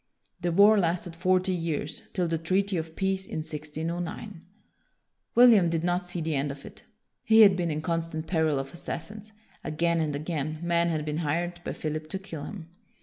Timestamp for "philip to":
11.73-12.17